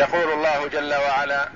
[0.00, 1.48] يقول الله جل وعلا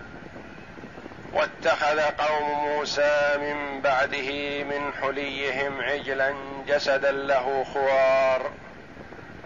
[1.33, 4.31] واتخذ قوم موسى من بعده
[4.65, 6.35] من حليهم عجلا
[6.69, 8.51] جسدا له خوار.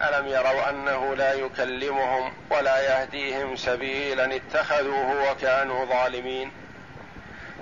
[0.01, 6.51] ألم يروا أنه لا يكلمهم ولا يهديهم سبيلا اتخذوه وكانوا ظالمين.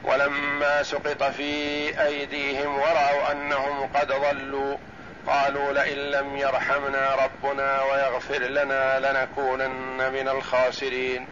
[0.03, 1.51] ولما سقط في
[2.05, 4.77] أيديهم ورأوا أنهم قد ضلوا
[5.27, 11.27] قالوا لئن لم يرحمنا ربنا ويغفر لنا لنكونن من الخاسرين.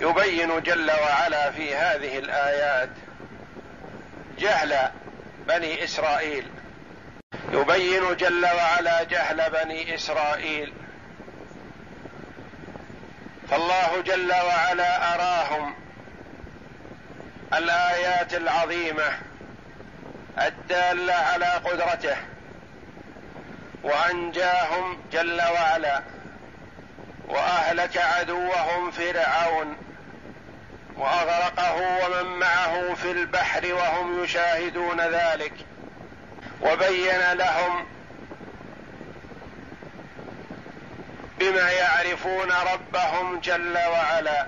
[0.00, 2.88] يبين جل وعلا في هذه الآيات
[4.38, 4.90] جهل
[5.48, 6.46] بني إسرائيل.
[7.52, 10.72] يبين جل وعلا جهل بني إسرائيل.
[13.50, 15.74] فالله جل وعلا أراهم
[17.54, 19.18] الآيات العظيمة
[20.38, 22.16] الدالة على قدرته.
[23.82, 26.02] وأنجاهم جل وعلا
[27.28, 29.76] وأهلك عدوهم فرعون
[30.96, 35.52] وأغرقه ومن معه في البحر وهم يشاهدون ذلك
[36.62, 37.86] وبين لهم
[41.38, 44.46] بما يعرفون ربهم جل وعلا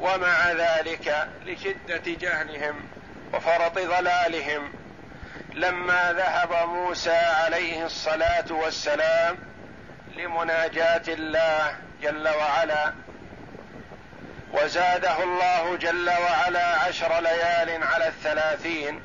[0.00, 2.74] ومع ذلك لشدة جهلهم
[3.32, 4.72] وفرط ضلالهم.
[5.54, 9.38] لما ذهب موسى عليه الصلاة والسلام
[10.16, 12.92] لمناجاة الله جل وعلا
[14.52, 19.02] وزاده الله جل وعلا عشر ليال على الثلاثين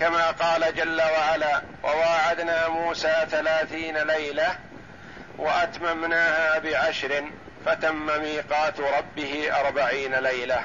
[0.00, 4.58] كما قال جل وعلا وواعدنا موسى ثلاثين ليلة
[5.38, 7.30] وأتممناها بعشر
[7.66, 10.64] فتم ميقات ربه أربعين ليلة.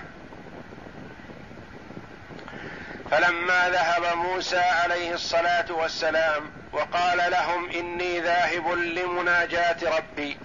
[3.14, 10.38] فلما ذهب موسى عليه الصلاة والسلام وقال لهم إني ذاهب لمناجاة ربي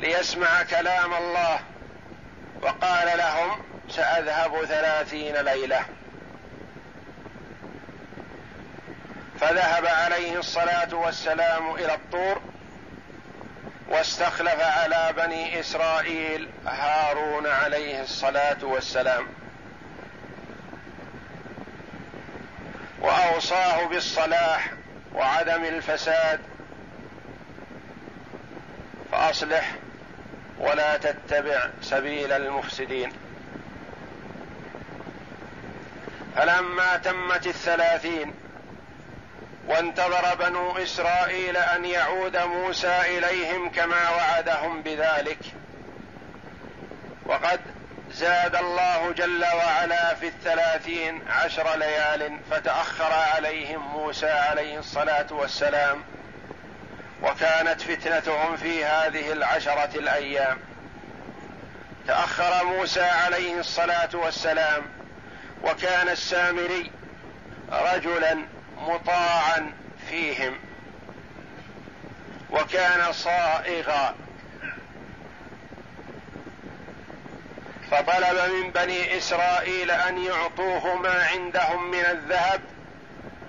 [0.00, 1.60] ليسمع كلام الله
[2.62, 5.80] وقال لهم سأذهب ثلاثين ليلة.
[9.40, 12.40] فذهب عليه الصلاة والسلام إلى الطور
[13.88, 19.43] واستخلف على بني إسرائيل هارون عليه الصلاة والسلام.
[23.04, 24.70] وأوصاه بالصلاح
[25.14, 26.40] وعدم الفساد.
[29.12, 29.74] فأصلح
[30.58, 33.12] ولا تتبع سبيل المفسدين.
[36.36, 38.34] فلما تمت الثلاثين
[39.68, 45.38] وانتظر بنو إسرائيل أن يعود موسى إليهم كما وعدهم بذلك
[47.26, 47.60] وقد
[48.14, 56.04] زاد الله جل وعلا في الثلاثين عشر ليال فتأخر عليهم موسى عليه الصلاة والسلام
[57.22, 60.58] وكانت فتنتهم في هذه العشرة الأيام.
[62.06, 64.82] تأخر موسى عليه الصلاة والسلام
[65.62, 66.90] وكان السامري
[67.72, 68.38] رجلا
[68.78, 69.72] مطاعا
[70.08, 70.58] فيهم
[72.50, 74.14] وكان صائغا
[77.94, 82.60] فطلب من بني إسرائيل أن يعطوه ما عندهم من الذهب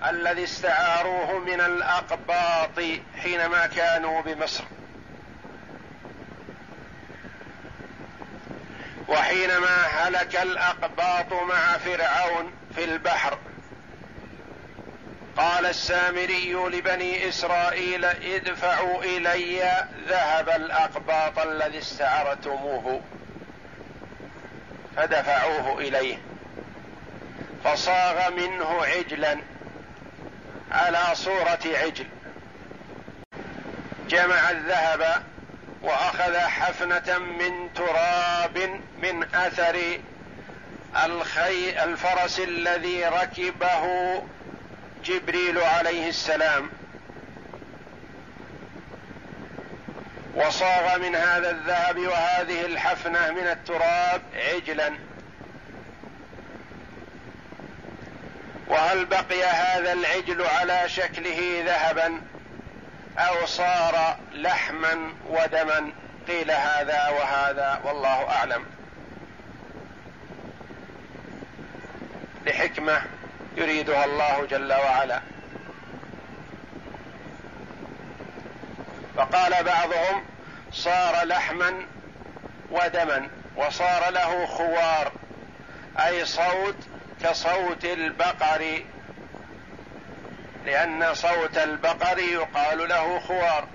[0.08, 2.80] الذي استعاروه من الأقباط
[3.22, 4.64] حينما كانوا بمصر.
[9.08, 13.38] وحينما هلك الأقباط مع فرعون في البحر
[15.36, 23.00] قال السامري لبني إسرائيل ادفعوا إلي ذهب الأقباط الذي استعرتموه.
[24.96, 26.18] فدفعوه إليه.
[27.64, 29.38] فصاغ منه عجلا
[30.70, 32.06] على صورة عجل.
[34.08, 35.22] جمع الذهب
[35.82, 39.98] وأخذ حفنة من تراب من أثر
[41.04, 44.22] الخي الفرس الذي ركبه
[45.04, 46.70] جبريل عليه السلام.
[50.36, 54.92] وصاغ من هذا الذهب وهذه الحفنة من التراب عجلا.
[58.68, 62.20] وهل بقي هذا العجل على شكله ذهبا
[63.18, 65.90] أو صار لحما ودما؟
[66.28, 68.64] قيل هذا وهذا والله أعلم.
[72.46, 73.02] لحكمه
[73.56, 75.20] يريدها الله جل وعلا.
[79.16, 80.35] فقال بعضهم
[80.76, 81.86] صار لحما
[82.70, 85.12] ودما وصار له خوار
[85.98, 86.76] أي صوت
[87.22, 88.82] كصوت البقر
[90.66, 93.68] لأن صوت البقر يقال له خوار.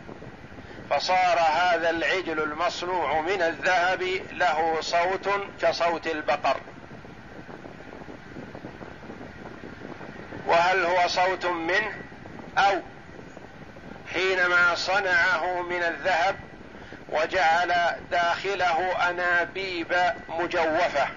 [0.89, 4.01] فصار هذا العجل المصنوع من الذهب
[4.31, 5.30] له صوت
[5.62, 6.57] كصوت البقر.
[10.47, 11.92] وهل هو صوت منه؟
[12.57, 12.80] أو
[14.13, 16.50] حينما صنعه من الذهب
[17.11, 19.95] وجعل داخله أنابيب
[20.29, 21.07] مجوفة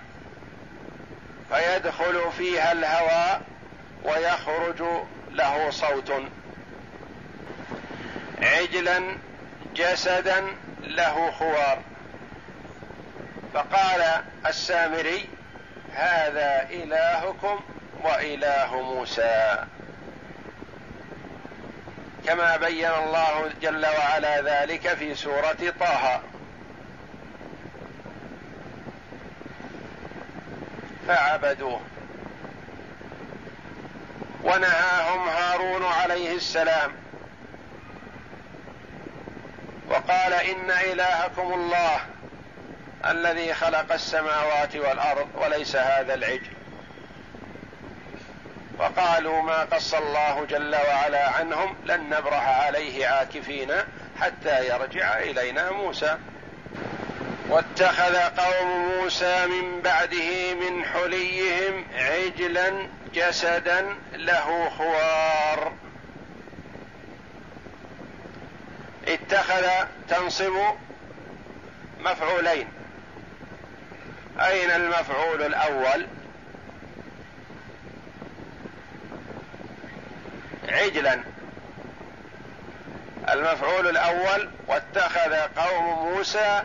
[1.50, 3.42] فيدخل فيها الهواء
[4.04, 4.82] ويخرج
[5.30, 6.12] له صوت.
[8.42, 9.16] عجلا
[9.74, 10.46] جسدا
[10.82, 11.78] له خوار.
[13.54, 15.28] فقال السامري
[15.94, 17.60] هذا إلهكم
[18.04, 19.64] وإله موسى.
[22.26, 26.20] كما بين الله جل وعلا ذلك في سورة طه.
[31.08, 31.80] فعبدوه.
[34.42, 36.92] ونهاهم هارون عليه السلام.
[39.88, 42.00] وقال إن إلهكم الله
[43.04, 46.53] الذي خلق السماوات والأرض وليس هذا العجل.
[48.78, 53.72] فقالوا ما قص الله جل وعلا عنهم لن نبرح عليه عاكفين
[54.20, 56.18] حتى يرجع إلينا موسى.
[57.48, 65.72] واتخذ قوم موسى من بعده من حليهم عجلا جسدا له خوار.
[69.08, 69.66] اتخذ
[70.08, 70.54] تنصب
[72.00, 72.68] مفعولين.
[74.40, 76.06] أين المفعول الأول؟
[80.68, 81.20] عجلا.
[83.32, 86.62] المفعول الأول واتخذ قوم موسى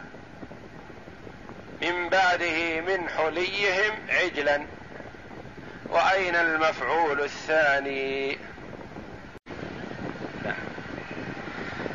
[1.82, 4.66] من بعده من حليهم عجلا.
[5.86, 8.38] وأين المفعول الثاني؟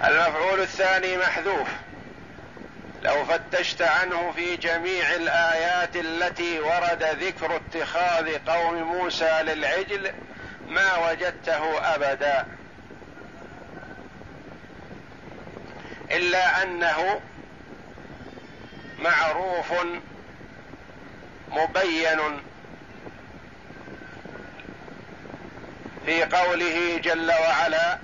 [0.05, 1.69] المفعول الثاني محذوف.
[3.05, 10.13] لو فتشت عنه في جميع الآيات التي ورد ذكر اتخاذ قوم موسى للعجل
[10.75, 12.47] ما وجدته أبدا.
[16.11, 17.21] إلا أنه
[18.99, 19.73] معروف
[21.51, 22.41] مبين
[26.07, 27.99] في قوله جل وعلا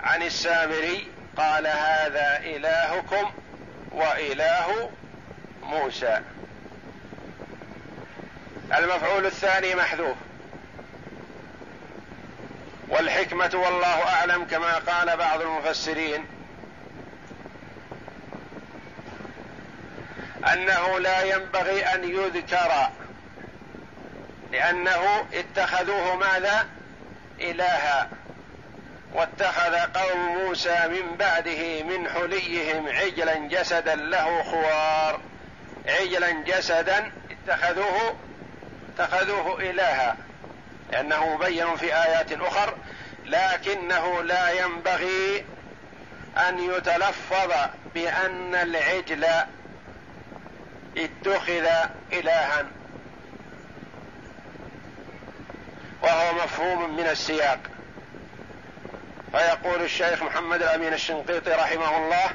[0.00, 3.30] عن السامري قال هذا إلهكم
[3.92, 4.90] وإله
[5.62, 6.20] موسى.
[8.78, 10.16] المفعول الثاني محذوف.
[12.88, 16.26] والحكمة والله أعلم كما قال بعض المفسرين
[20.52, 22.88] أنه لا ينبغي أن يذكر
[24.52, 26.66] لأنه اتخذوه ماذا؟
[27.40, 28.10] إلها.
[29.14, 35.20] واتخذ قوم موسى من بعده من حليهم عجلا جسدا له خوار.
[35.88, 38.16] عجلا جسدا اتخذوه
[38.94, 40.16] اتخذوه إلها.
[40.92, 42.74] لأنه مبين في آيات أخر
[43.24, 45.44] لكنه لا ينبغي
[46.48, 47.52] أن يتلفظ
[47.94, 49.26] بأن العجل
[50.96, 51.66] اتخذ
[52.12, 52.66] إلها.
[56.02, 57.58] وهو مفهوم من السياق.
[59.32, 62.30] فيقول الشيخ محمد الأمين الشنقيطي رحمه الله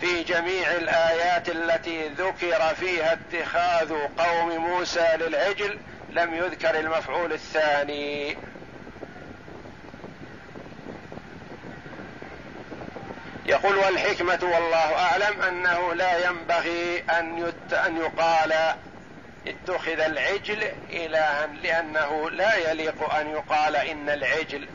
[0.00, 5.78] في جميع الآيات التي ذكر فيها اتخاذ قوم موسى للعجل
[6.14, 8.36] لم يذكر المفعول الثاني.
[13.46, 18.74] يقول والحكمة والله أعلم أنه لا ينبغي أن يت أن يقال
[19.46, 24.68] اتخذ العجل إلها لأنه لا يليق أن يقال إن العجل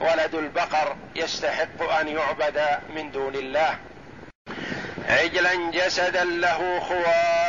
[0.00, 2.62] ولد البقر يستحق أن يعبد
[2.94, 3.78] من دون الله.
[5.08, 7.43] عجلا جسدا له خوار.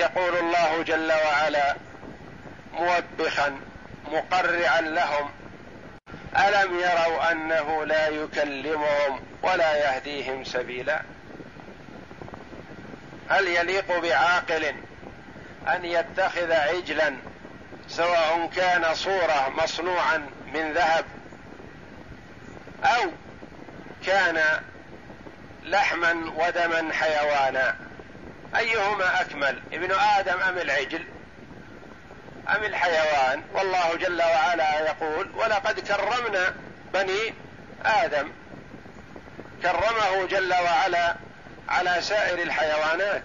[0.00, 1.76] يقول الله جل وعلا
[2.72, 3.60] موبخا
[4.12, 5.30] مقرعا لهم
[6.36, 11.02] ألم يروا أنه لا يكلمهم ولا يهديهم سبيلا؟
[13.28, 14.74] هل يليق بعاقل
[15.68, 17.16] أن يتخذ عجلا
[17.88, 21.04] سواء كان صورة مصنوعا من ذهب
[22.84, 23.10] أو
[24.06, 24.60] كان
[25.64, 27.89] لحما ودما حيوانا؟
[28.56, 31.04] أيهما أكمل؟ ابن آدم أم العجل؟
[32.48, 36.54] أم الحيوان؟ والله جل وعلا يقول ولقد كرمنا
[36.94, 37.34] بني
[37.84, 38.32] آدم.
[39.62, 41.14] كرمه جل وعلا
[41.68, 43.22] على سائر الحيوانات.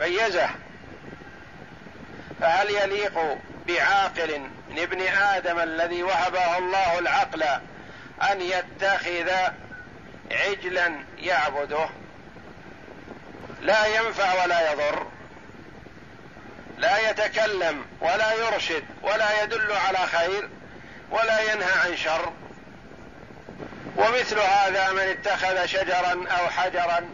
[0.00, 0.48] ميزة.
[2.40, 4.40] فهل يليق بعاقل
[4.70, 7.42] من ابن آدم الذي وهبه الله العقل
[8.22, 9.30] أن يتخذ
[10.32, 11.88] عجلا يعبده؟
[13.60, 15.06] لا ينفع ولا يضر.
[16.78, 20.48] لا يتكلم ولا يرشد ولا يدل على خير
[21.10, 22.32] ولا ينهى عن شر.
[23.96, 27.08] ومثل هذا من اتخذ شجرا أو حجرا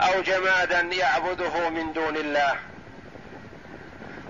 [0.00, 2.56] أو جمادا يعبده من دون الله.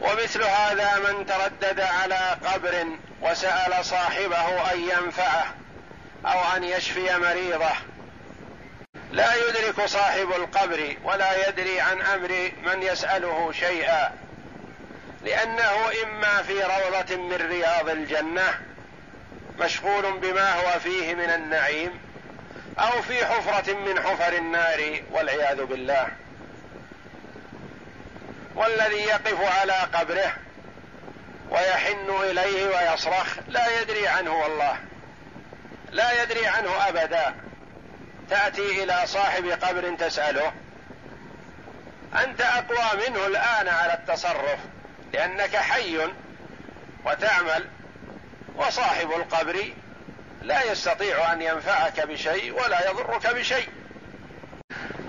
[0.01, 2.87] ومثل هذا من تردد على قبر
[3.23, 5.55] وسأل صاحبه أن ينفعه
[6.27, 7.73] أو أن يشفي مريضه.
[9.13, 14.13] لا يدرك صاحب القبر ولا يدري عن أمر من يسأله شيئا
[15.25, 18.61] لأنه إما في روضة من رياض الجنة
[19.59, 22.01] مشغول بما هو فيه من النعيم
[22.79, 26.09] أو في حفرة من حفر النار والعياذ بالله.
[28.55, 30.33] والذي يقف على قبره
[31.51, 34.77] ويحن إليه ويصرخ لا يدري عنه والله
[35.91, 37.35] لا يدري عنه أبدا.
[38.31, 40.53] تأتي إلى صاحب قبر تسأله
[42.15, 44.59] أنت أقوى منه الآن على التصرف
[45.13, 45.99] لأنك حي
[47.05, 47.65] وتعمل
[48.57, 49.73] وصاحب القبر
[50.43, 53.69] لا يستطيع أن ينفعك بشيء ولا يضرك بشيء.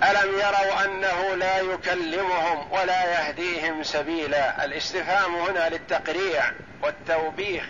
[0.04, 6.52] ألم يروا أنه لا يكلمهم ولا يهديهم سبيلا؟ الاستفهام هنا للتقريع
[6.84, 7.64] والتوبيخ.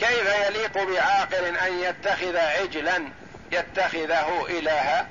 [0.00, 3.08] كيف يليق بعاقل أن يتخذ عجلا
[3.52, 5.08] يتخذه إلها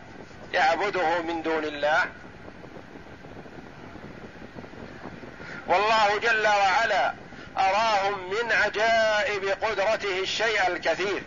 [0.54, 2.06] يعبده من دون الله.
[5.68, 7.13] والله جل وعلا
[7.58, 11.24] أراهم من عجائب قدرته الشيء الكثير.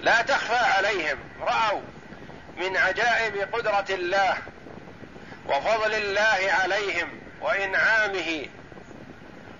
[0.00, 1.80] لا تخفى عليهم رأوا
[2.56, 4.38] من عجائب قدرة الله
[5.48, 8.46] وفضل الله عليهم وإنعامه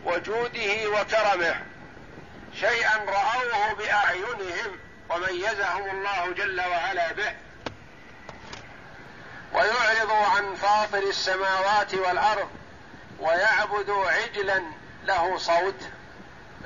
[0.05, 1.55] وجوده وكرمه.
[2.61, 4.79] شيئا رأوه بأعينهم.
[5.15, 7.35] وميزهم الله جل وعلا به
[9.53, 12.49] ويعرض عن فاطر السماوات والأرض
[13.21, 14.63] ويعبد عجلا
[15.05, 15.81] له صوت.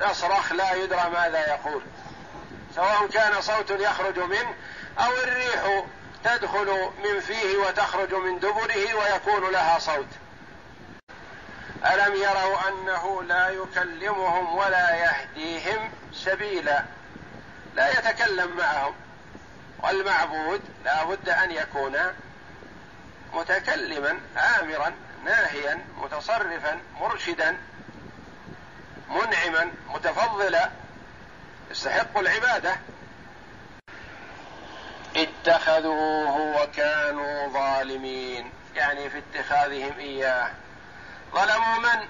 [0.01, 1.81] يصرخ لا يدرى ماذا يقول.
[2.75, 4.55] سواء كان صوت يخرج منه
[4.99, 5.83] أو الريح
[6.23, 10.07] تدخل من فيه وتخرج من دبره ويكون لها صوت.
[11.85, 16.83] ألم يروا أنه لا يكلمهم ولا يهديهم سبيلا؟
[17.77, 18.93] لا يتكلم معهم.
[19.83, 21.97] والمعبود لا بد أن يكون
[23.33, 24.93] متكلما آمرا
[25.25, 27.57] ناهيا متصرفا مرشدا
[29.09, 30.69] منعما متفضلا.
[31.71, 32.75] يستحق العبادة.
[35.15, 38.51] اتخذوه وكانوا ظالمين.
[38.75, 40.51] يعني في اتخاذهم إياه.
[41.33, 42.07] ظلموا من؟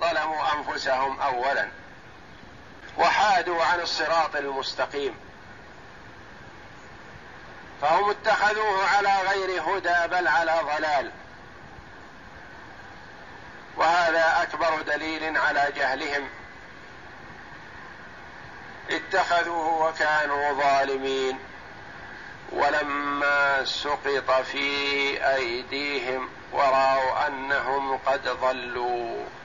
[0.00, 1.68] ظلموا أنفسهم اولا.
[2.98, 5.14] وحادوا عن الصراط المستقيم.
[7.82, 11.10] فهم اتخذوه على غير هدى بل على ضلال.
[13.76, 16.28] وهذا أكبر دليل على جهلهم.
[18.90, 21.38] اتخذوه وكانوا ظالمين.
[22.52, 24.66] ولما سقط في
[25.34, 29.39] أيديهم ورأوا أنهم قد ضلوا.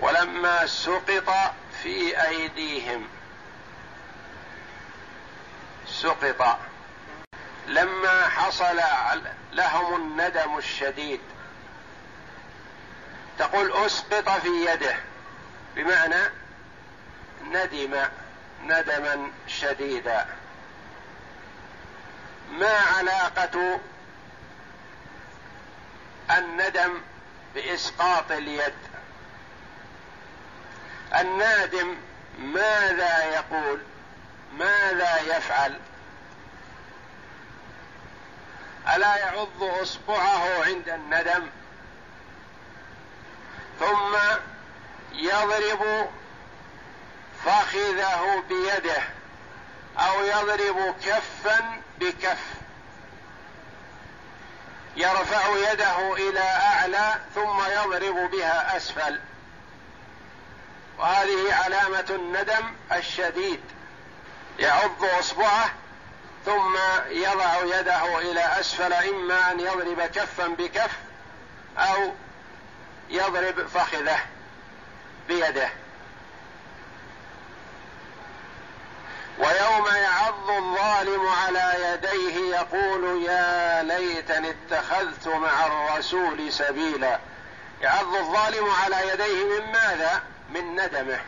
[0.00, 3.08] ولما سقط في أيديهم.
[5.86, 6.58] سقط.
[7.66, 8.80] لما حصل
[9.52, 11.20] لهم الندم الشديد.
[13.38, 14.96] تقول أسقط في يده.
[15.76, 16.30] بمعنى
[17.44, 18.08] ندم
[18.64, 20.26] ندما شديدا.
[22.50, 23.80] ما علاقة
[26.30, 26.94] الندم
[27.54, 28.87] بإسقاط اليد؟
[31.20, 31.96] النادم
[32.38, 33.80] ماذا يقول؟
[34.58, 35.80] ماذا يفعل؟
[38.94, 41.46] ألا يعض أصبعه عند الندم؟
[43.80, 44.16] ثم
[45.12, 46.10] يضرب
[47.44, 49.02] فخذه بيده
[49.98, 52.38] أو يضرب كفا بكف.
[54.96, 59.20] يرفع يده إلى أعلى ثم يضرب بها أسفل.
[60.98, 63.60] وهذه علامة الندم الشديد.
[64.58, 65.70] يعض أصبعه
[66.46, 66.76] ثم
[67.10, 70.90] يضع يده إلى أسفل إما أن يضرب كفا بكف
[71.78, 72.12] أو
[73.10, 74.18] يضرب فخذه
[75.28, 75.68] بيده.
[79.38, 87.18] ويوم يعض الظالم على يديه يقول يا ليتني اتخذت مع الرسول سبيلا.
[87.82, 91.20] يعض الظالم على يديه من ماذا؟ من ندمه.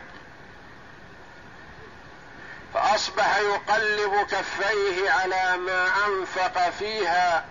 [2.75, 7.45] اصبح يقلب كفيه على ما أنفق فيها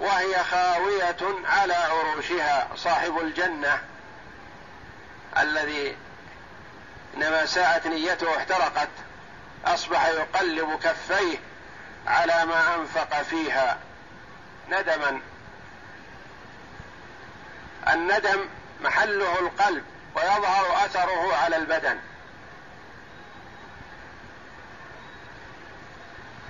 [0.00, 3.82] وهي خاوية على عروشها صاحب الجنة
[5.38, 5.96] الذي
[7.16, 8.88] إنما ساءت نيته احترقت
[9.64, 11.38] أصبح يقلب كفيه
[12.06, 13.78] على ما أنفق فيها.
[14.68, 15.20] ندما.
[17.88, 18.48] الندم
[18.80, 19.84] محله القلب.
[20.16, 21.98] ويظهر أثره على البدن.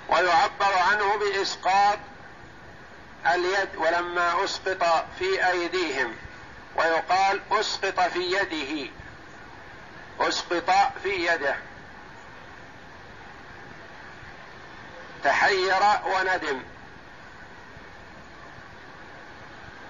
[0.09, 1.99] ويعبر عنه بإسقاط
[3.33, 6.15] اليد ولما أسقط في أيديهم.
[6.75, 8.91] ويقال أسقط في يده.
[10.19, 11.55] أسقط في يده.
[15.23, 16.63] تحير وندم.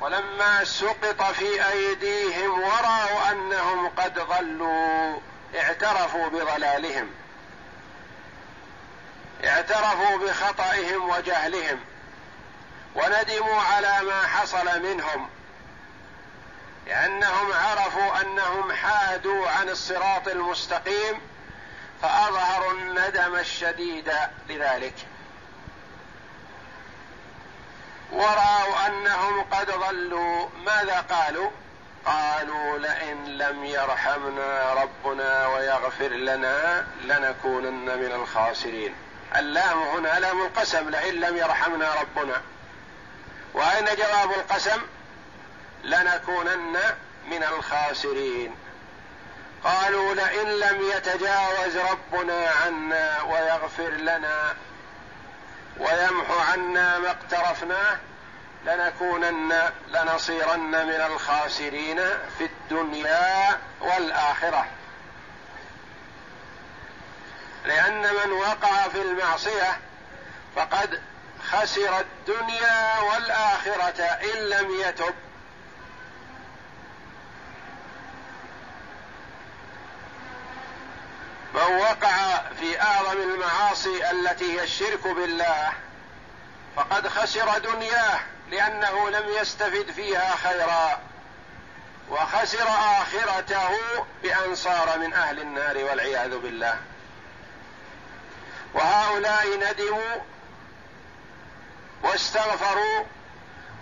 [0.07, 5.19] ولما سقط في أيديهم ورأوا أنهم قد ضلوا
[5.55, 7.09] اعترفوا بضلالهم.
[9.43, 11.79] اعترفوا بخطئهم وجهلهم
[12.95, 15.29] وندموا على ما حصل منهم
[16.87, 21.21] لأنهم عرفوا أنهم حادوا عن الصراط المستقيم
[22.01, 24.11] فأظهروا الندم الشديد
[24.49, 24.95] لذلك.
[28.11, 30.47] ورأوا أنهم قد ضلوا.
[30.65, 31.49] ماذا قالوا؟
[32.05, 38.95] قالوا لئن لم يرحمنا ربنا ويغفر لنا لنكونن من الخاسرين.
[39.35, 42.41] اللام هنا لام القسم لئن لم يرحمنا ربنا.
[43.53, 44.81] وأين جواب القسم؟
[45.83, 46.77] لنكونن
[47.27, 48.55] من الخاسرين.
[49.63, 54.55] قالوا لئن لم يتجاوز ربنا عنا ويغفر لنا
[55.79, 57.97] ويمحو عنا ما اقترفناه
[58.65, 61.99] لنكونن لنصيرن من الخاسرين
[62.37, 64.67] في الدنيا والآخرة.
[67.65, 69.79] لأن من وقع في المعصية
[70.55, 71.01] فقد
[71.51, 75.15] خسر الدنيا والآخرة إن لم يتب.
[81.57, 85.71] من وقع في أعظم المعاصي التي هي الشرك بالله
[86.75, 88.19] فقد خسر دنياه
[88.51, 90.99] لأنه لم يستفد فيها خيرا
[92.09, 92.67] وخسر
[93.01, 93.69] آخرته
[94.23, 96.77] بأن صار من أهل النار والعياذ بالله.
[98.73, 100.15] وهؤلاء ندموا
[102.03, 103.03] واستغفروا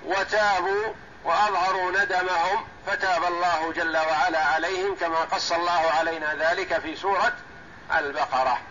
[0.05, 7.33] وتابوا وأظهروا ندمهم فتاب الله جل وعلا عليهم كما قص الله علينا ذلك في سورة
[7.91, 8.61] البقرة.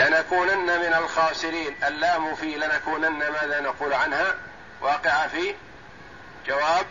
[0.00, 1.76] لنكونن من الخاسرين.
[1.84, 4.34] اللام في لنكونن ماذا نقول عنها؟
[4.80, 5.54] واقعة في
[6.46, 6.86] جواب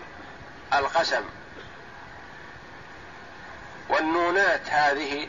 [0.73, 1.23] القسم.
[3.89, 5.27] والنونات هذه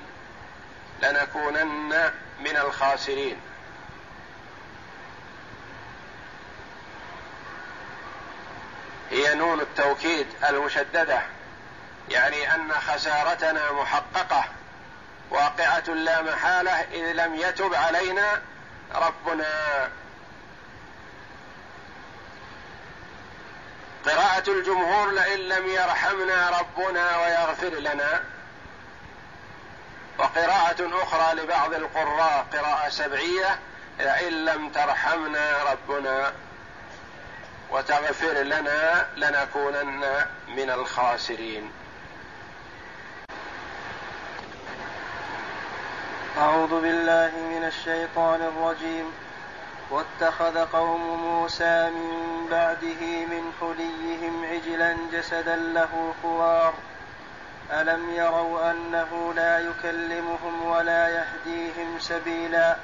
[1.03, 3.41] لنكونن من الخاسرين.
[9.11, 11.23] هي نون التوكيد المشددة
[12.09, 14.45] يعني أن خسارتنا محققة.
[15.31, 18.43] واقعة لا محالة إذ لم يتب علينا
[18.95, 19.89] ربنا.
[24.07, 28.23] قراءة الجمهور لئن لم يرحمنا ربنا ويغفر لنا.
[30.19, 33.59] وقراءة أخرى لبعض القراء قراءة سبعية
[33.99, 36.33] لئن لم ترحمنا ربنا
[37.71, 41.73] وتغفر لنا لنكونن من الخاسرين.
[46.71, 49.13] أعوذ بالله من الشيطان الرجيم.
[49.91, 56.75] واتخذ قوم موسى من بعده من حليهم عجلا جسدا له خوار.
[57.71, 62.77] ألم يروا أنه لا يكلمهم ولا يهديهم سبيلا.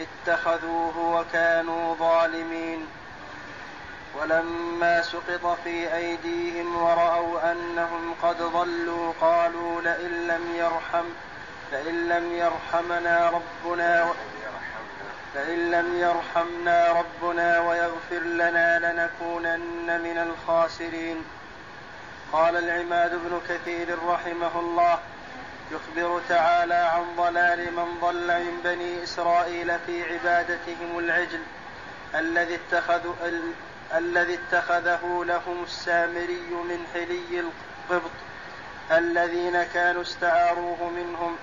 [0.00, 2.86] اتخذوه وكانوا ظالمين.
[4.20, 11.04] ولما سقط في أيديهم ورأوا أنهم قد ضلوا قالوا لئن لم يرحم
[11.72, 14.12] فإن لم يرحمنا ربنا
[15.34, 21.24] فإن لم يرحمنا ربنا ويغفر لنا لنكونن من الخاسرين.
[22.32, 24.98] قال العماد بن كثير رحمه الله
[25.72, 31.40] يخبر تعالى عن ضلال من ضل من بني إسرائيل في عبادتهم العجل
[32.14, 33.14] الذي اتخذوا
[33.94, 38.10] الذي اتخذه لهم السامري من حلي القبط
[38.90, 41.36] الذين كانوا استعاروه منهم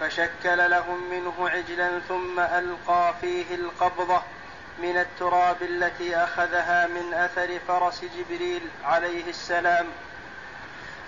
[0.00, 4.22] فشكل لهم منه عجلا ثم ألقى فيه القبضة
[4.78, 9.86] من التراب التي أخذها من أثر فرس جبريل عليه السلام.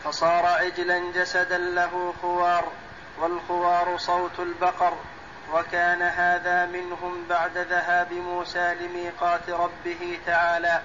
[0.05, 2.73] فصار عجلا جسدا له خوار
[3.19, 4.97] والخوار صوت البقر.
[5.53, 10.81] وكان هذا منهم بعد ذهاب موسى لميقات ربه تعالى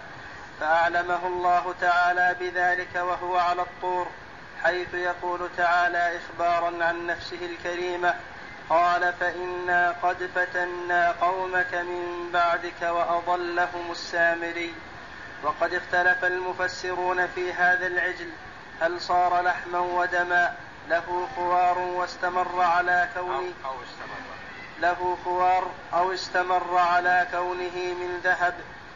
[0.60, 4.08] فأعلمه الله تعالى بذلك وهو على الطور.
[4.64, 8.16] حيث يقول تعالى إخبارا عن نفسه الكريمة
[8.70, 14.74] قال فإنا قد فتنا قومك من بعدك وأضلهم السامري.
[15.44, 18.30] وقد اختلف المفسرون في هذا العجل
[18.82, 20.54] هل صار لحما ودما
[20.90, 24.22] له خوار واستمر على كونه أو, استمر.
[24.82, 28.54] له خوار أو استمر على كونه من ذهب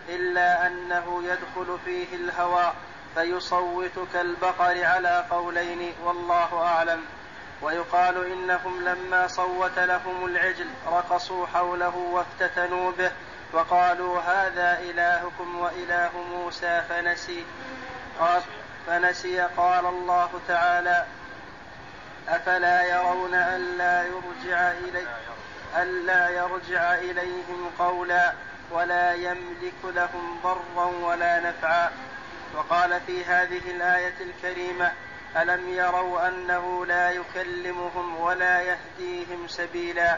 [0.09, 2.75] إلا أنه يدخل فيه الهواء
[3.15, 7.05] فيصوت كالبقر على قولين والله أعلم.
[7.61, 13.11] ويقال إنهم لما صوت لهم العجل رقصوا حوله وافتتنوا به
[13.53, 17.43] وقالوا هذا إلهكم وإله موسى فنسي.
[18.19, 18.41] قال
[18.87, 19.39] فنسي.
[19.41, 21.05] قال الله تعالى
[22.29, 25.07] أفلا يرون ألا يرجع إلي
[25.77, 28.33] ألا يرجع إليهم قولا
[28.71, 31.91] ولا يملك لهم ضرا ولا نفعا.
[32.55, 34.91] وقال في هذه الآية الكريمة
[35.37, 40.17] ألم يروا أنه لا يكلمهم ولا يهديهم سبيلا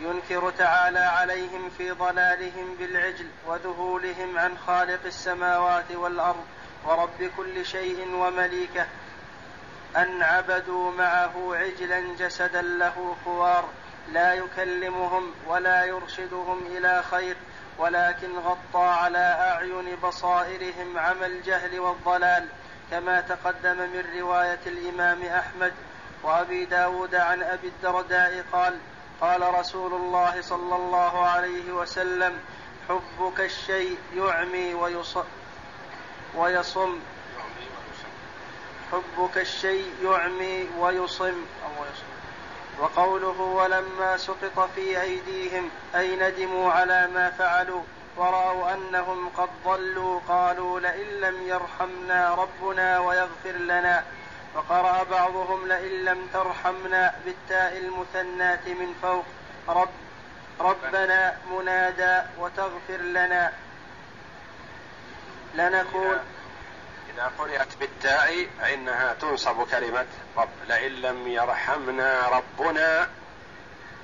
[0.00, 6.44] ينكر تعالى عليهم في ضلالهم بالعجل وذهولهم عن خالق السماوات والأرض
[6.86, 8.86] ورب كل شيء ومليكه
[9.96, 13.68] أن عبدوا معه عجلا جسدا له خوار
[14.12, 17.36] لا يكلمهم ولا يرشدهم إلى خير
[17.78, 22.48] ولكن غطى على أعين بصائرهم عمى الجهل والضلال
[22.90, 25.72] كما تقدم من رواية الإمام أحمد
[26.22, 28.78] وأبي داود عن أبي الدرداء قال
[29.20, 32.38] قال رسول الله صلى الله عليه وسلم
[32.88, 35.24] حبك الشيء يعمي ويصم
[36.34, 36.98] ويصم.
[38.92, 41.44] حبك الشيء يعمي ويصم.
[41.64, 42.17] أو ويصم.
[42.78, 47.82] وقوله ولما سقط في أيديهم أي ندموا على ما فعلوا
[48.16, 54.04] ورأوا أنهم قد ضلوا قالوا لئن لم يرحمنا ربنا ويغفر لنا.
[54.54, 59.24] وقرأ بعضهم لئن لم ترحمنا بالتاء المثناة من فوق
[59.68, 59.88] رب
[60.60, 63.52] ربنا منادى وتغفر لنا.
[65.54, 66.18] لنكون
[67.18, 70.48] إذا قرأت بالتاء فإنها تنصب كلمة رب.
[70.68, 73.08] لئن لم يرحمنا ربنا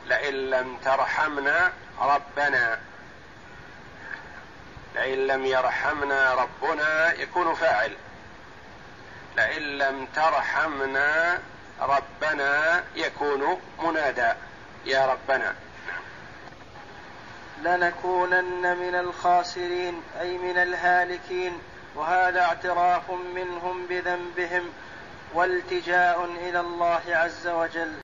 [0.06, 2.80] لئن لم ترحمنا ربنا.
[4.94, 7.96] لئن لم يرحمنا ربنا يكون فاعل.
[9.36, 11.38] لئن لم ترحمنا
[11.80, 14.32] ربنا يكون منادى.
[14.84, 15.54] يا ربنا.
[17.62, 21.58] لنكونن من الخاسرين أي من الهالكين.
[21.96, 24.62] وهذا اعتراف منهم بذنبهم
[25.34, 27.92] والتجاء إلى الله عز وجل.